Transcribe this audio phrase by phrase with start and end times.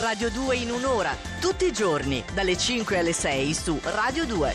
[0.00, 4.52] Radio 2 in un'ora, tutti i giorni, dalle 5 alle 6 su Radio 2.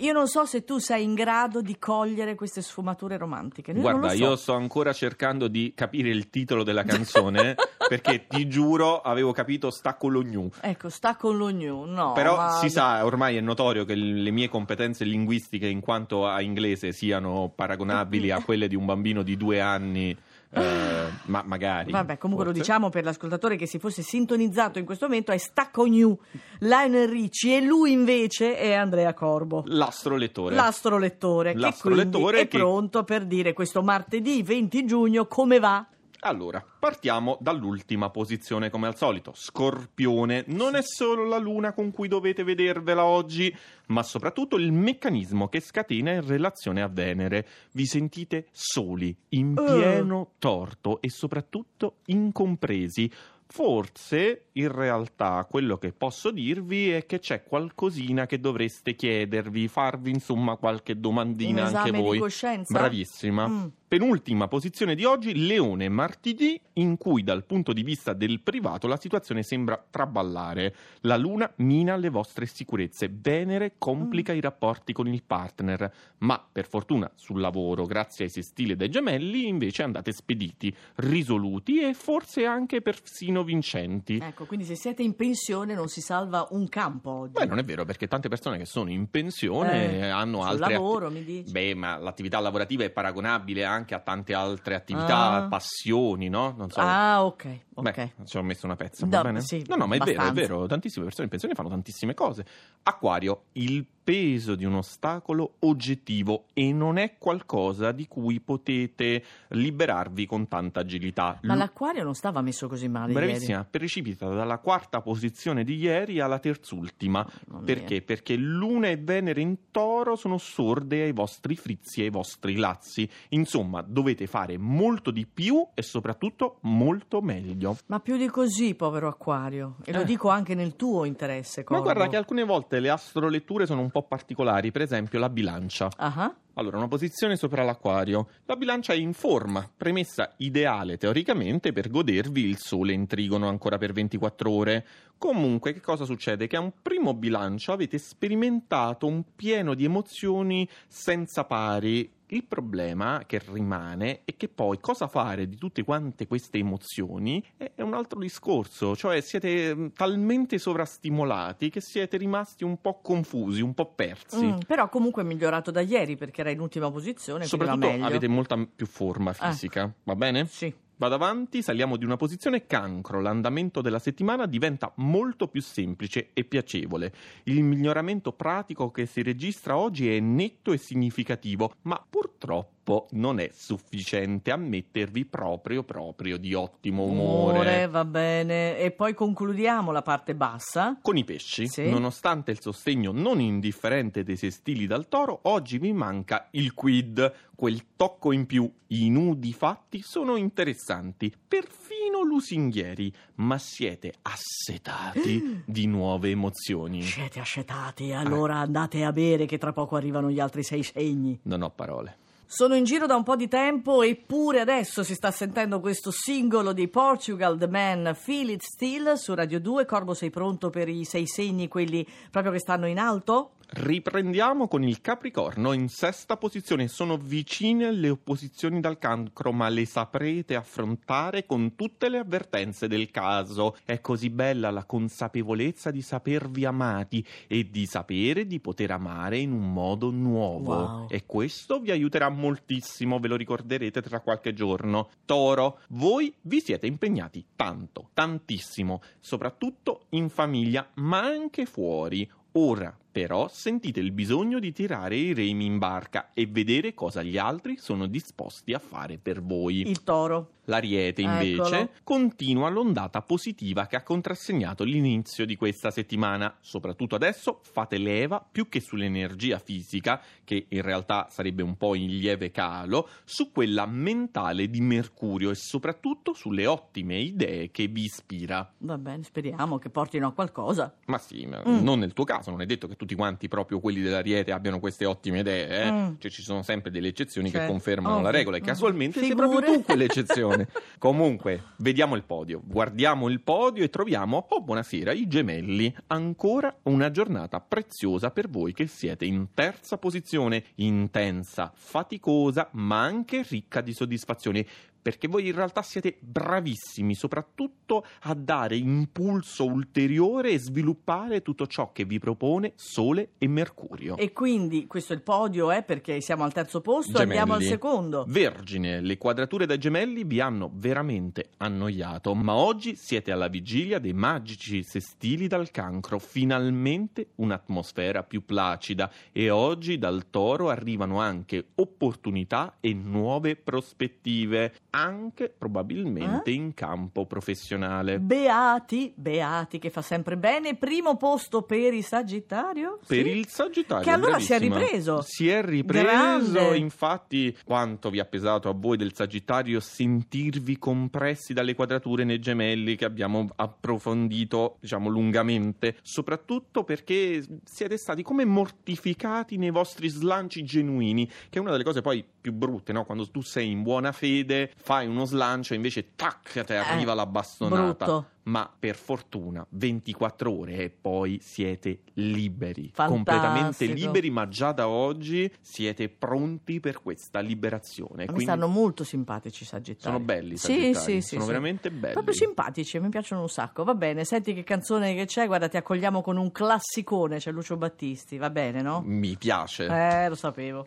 [0.00, 3.72] Io non so se tu sei in grado di cogliere queste sfumature romantiche.
[3.72, 4.14] Io Guarda, so.
[4.14, 7.56] io sto ancora cercando di capire il titolo della canzone
[7.88, 10.50] perché ti giuro avevo capito sta con lo gnu.
[10.60, 12.12] Ecco, sta con lo new, no.
[12.12, 16.40] Però ma- si sa, ormai è notorio che le mie competenze linguistiche in quanto a
[16.42, 20.16] inglese siano paragonabili a quelle di un bambino di due anni,
[20.50, 21.90] eh, ma magari.
[21.90, 22.66] Vabbè, comunque lo forse.
[22.66, 26.18] diciamo per l'ascoltatore che si fosse sintonizzato in questo momento è Stacco New,
[26.60, 29.64] Lionel Ricci e lui invece è Andrea Corbo.
[29.66, 30.54] L'astrolettore.
[30.54, 35.84] L'astrolettore, che L'astrolettore quindi è che- pronto per dire questo martedì 20 giugno come va.
[36.20, 39.32] Allora, partiamo dall'ultima posizione come al solito.
[39.34, 43.54] Scorpione non è solo la luna con cui dovete vedervela oggi,
[43.88, 47.46] ma soprattutto il meccanismo che scatena in relazione a Venere.
[47.72, 49.64] Vi sentite soli, in Eh.
[49.64, 53.10] pieno torto e soprattutto incompresi.
[53.48, 60.10] Forse, in realtà, quello che posso dirvi è che c'è qualcosina che dovreste chiedervi, farvi
[60.10, 62.18] insomma qualche domandina Un anche di voi.
[62.18, 62.76] coscienza?
[62.76, 63.46] Bravissima.
[63.46, 63.66] Mm.
[63.88, 68.96] Penultima posizione di oggi, Leone martedì, in cui dal punto di vista del privato la
[68.96, 70.74] situazione sembra traballare.
[71.02, 74.36] La Luna mina le vostre sicurezze, Venere complica Mm.
[74.36, 78.88] i rapporti con il partner, ma per fortuna sul lavoro, grazie ai sestili e dai
[78.90, 84.18] gemelli, invece andate spediti, risoluti e forse anche persino vincenti.
[84.20, 87.34] Ecco, quindi se siete in pensione non si salva un campo oggi.
[87.34, 90.64] Beh, non è vero, perché tante persone che sono in pensione Eh, hanno sul altre
[90.64, 91.52] atti- lavoro, mi dici?
[91.52, 95.48] Beh, ma l'attività lavorativa è paragonabile anche a tante altre attività, Ah.
[95.48, 96.54] passioni, no?
[96.56, 96.80] Non so.
[96.80, 97.82] Ah, ok, ok.
[97.94, 99.40] Beh, ci ho messo una pezza, No, va bene?
[99.40, 100.40] sì, no, no, ma è vero, è abbastanza.
[100.54, 100.66] vero.
[100.66, 102.46] Tantissime persone in pensione fanno tantissime cose.
[102.84, 110.26] Acquario, il peso di un ostacolo oggettivo e non è qualcosa di cui potete liberarvi
[110.26, 111.40] con tanta agilità.
[111.42, 116.20] Ma Lu- l'acquario non stava messo così male Bravissima, precipita dalla quarta posizione di ieri
[116.20, 117.26] alla terzultima.
[117.26, 117.34] ieri.
[117.48, 117.62] Mia.
[117.64, 118.02] Perché?
[118.02, 123.10] Perché Luna e Venere in toro sono sorde ai vostri frizzi e ai vostri lazzi.
[123.30, 127.76] Insomma, dovete fare molto di più e soprattutto molto meglio.
[127.86, 129.78] Ma più di così, povero acquario.
[129.84, 130.04] E lo Eh.
[130.04, 131.82] dico anche nel tuo interesse, Ma Corbo.
[131.82, 135.88] guarda che alcune volte le astroletture sono un po' particolari, per esempio la bilancia.
[135.96, 136.34] Ah.
[136.58, 138.28] Allora, una posizione sopra l'acquario.
[138.46, 143.76] La bilancia è in forma, premessa ideale teoricamente per godervi il sole in trigono ancora
[143.76, 144.86] per 24 ore.
[145.18, 146.46] Comunque, che cosa succede?
[146.46, 152.10] Che a un primo bilancio avete sperimentato un pieno di emozioni senza pari.
[152.28, 157.82] Il problema che rimane è che poi cosa fare di tutte quante queste emozioni è
[157.82, 163.74] un altro discorso, cioè siete mm, talmente sovrastimolati che siete rimasti un po' confusi, un
[163.74, 164.44] po' persi.
[164.44, 168.56] Mm, però comunque è migliorato da ieri perché era in ultima posizione, Soprattutto avete molta
[168.74, 170.46] più forma fisica, va bene?
[170.46, 170.74] Sì.
[170.98, 176.44] Vado avanti, saliamo di una posizione cancro, l'andamento della settimana diventa molto più semplice e
[176.44, 177.12] piacevole.
[177.44, 182.75] Il miglioramento pratico che si registra oggi è netto e significativo, ma purtroppo
[183.10, 187.88] non è sufficiente a mettervi proprio proprio di ottimo umore.
[187.88, 188.78] va bene.
[188.78, 190.96] E poi concludiamo la parte bassa.
[191.02, 191.88] Con i pesci, Sì.
[191.90, 197.82] nonostante il sostegno non indifferente dei sestili dal toro, oggi vi manca il quid, quel
[197.96, 198.70] tocco in più.
[198.88, 207.02] I nudi fatti sono interessanti, perfino lusinghieri, ma siete assetati di nuove emozioni.
[207.02, 211.38] Siete ascetati, allora andate a bere che tra poco arrivano gli altri sei segni.
[211.42, 212.18] Non ho parole.
[212.48, 216.72] Sono in giro da un po' di tempo eppure adesso si sta sentendo questo singolo
[216.72, 219.84] di Portugal The Man Feel It Still su Radio 2.
[219.84, 223.55] Corbo, sei pronto per i sei segni, quelli proprio che stanno in alto?
[223.68, 226.86] Riprendiamo con il Capricorno in sesta posizione.
[226.86, 233.10] Sono vicine le opposizioni dal cancro, ma le saprete affrontare con tutte le avvertenze del
[233.10, 233.76] caso.
[233.84, 239.50] È così bella la consapevolezza di sapervi amati e di sapere di poter amare in
[239.50, 240.74] un modo nuovo.
[240.74, 241.06] Wow.
[241.10, 245.10] E questo vi aiuterà moltissimo, ve lo ricorderete tra qualche giorno.
[245.24, 252.30] Toro, voi vi siete impegnati tanto, tantissimo, soprattutto in famiglia, ma anche fuori.
[252.52, 257.38] Ora, però, sentite il bisogno di tirare i remi in barca e vedere cosa gli
[257.38, 259.88] altri sono disposti a fare per voi.
[259.88, 260.50] Il toro.
[260.68, 261.90] L'Ariete, invece, Eccolo.
[262.02, 266.56] continua l'ondata positiva che ha contrassegnato l'inizio di questa settimana.
[266.60, 272.08] Soprattutto adesso fate leva, più che sull'energia fisica, che in realtà sarebbe un po' in
[272.18, 278.68] lieve calo, su quella mentale di Mercurio e soprattutto sulle ottime idee che vi ispira.
[278.78, 280.92] Va bene, speriamo che portino a qualcosa.
[281.06, 281.84] Ma sì, ma Mm.
[281.84, 284.80] non nel tuo caso, non è detto che tu tutti quanti proprio quelli dell'Ariete abbiano
[284.80, 285.90] queste ottime idee, eh?
[285.92, 286.14] Mm.
[286.18, 287.70] cioè ci sono sempre delle eccezioni che Certo.
[287.70, 288.24] confermano Ovvio.
[288.26, 288.64] la regola e Mm.
[288.64, 289.48] casualmente sei Figure.
[289.48, 290.68] proprio tu quell'eccezione.
[290.98, 297.10] Comunque, vediamo il podio, guardiamo il podio e troviamo, oh buonasera, i gemelli, ancora una
[297.12, 303.92] giornata preziosa per voi che siete in terza posizione, intensa, faticosa, ma anche ricca di
[303.92, 304.66] soddisfazioni
[305.06, 311.92] perché voi in realtà siete bravissimi soprattutto a dare impulso ulteriore e sviluppare tutto ciò
[311.92, 314.16] che vi propone Sole e Mercurio.
[314.16, 317.38] E quindi questo è il podio, eh, perché siamo al terzo posto, Gemelli.
[317.38, 318.24] andiamo al secondo.
[318.26, 324.12] Vergine, le quadrature da gemelli vi hanno veramente annoiato, ma oggi siete alla vigilia dei
[324.12, 332.78] magici sestili dal cancro, finalmente un'atmosfera più placida e oggi dal toro arrivano anche opportunità
[332.80, 336.54] e nuove prospettive, anche probabilmente Eh?
[336.54, 338.18] in campo professionale.
[338.18, 342.98] Beati, Beati che fa sempre bene, primo posto per il Sagittario?
[343.06, 343.30] Per Sì.
[343.30, 344.04] il Sagittario.
[344.04, 344.78] Che allora si è bravissima.
[344.78, 345.20] ripreso.
[345.22, 346.04] Si è ripreso,
[346.52, 346.76] Grande.
[346.78, 352.96] infatti quanto vi ha pesato a voi del Sagittario sentirvi compressi dalle quadrature nei gemelli
[352.96, 361.26] che abbiamo approfondito, diciamo, lungamente, soprattutto perché siete stati come mortificati nei vostri slanci genuini,
[361.26, 363.04] che è una delle cose poi più brutte, no?
[363.04, 367.26] Quando tu sei in buona fede, fai uno slancio e invece tac, ti arriva la
[367.26, 368.04] bastonata.
[368.04, 368.26] Eh, brutto.
[368.46, 373.08] Ma per fortuna 24 ore e poi siete liberi, Fantastico.
[373.10, 378.18] completamente liberi, ma già da oggi siete pronti per questa liberazione.
[378.20, 380.14] Mi Quindi stanno molto simpatici i Sagittari.
[380.14, 381.22] sono belli, Sì, sì, sì.
[381.22, 381.46] sono sì.
[381.48, 382.12] veramente belli.
[382.12, 383.82] Proprio simpatici, mi piacciono un sacco.
[383.82, 387.76] Va bene, senti che canzone che c'è, guarda, ti accogliamo con un classicone, c'è Lucio
[387.76, 389.02] Battisti, va bene, no?
[389.04, 389.86] Mi piace.
[389.86, 390.86] Eh, lo sapevo.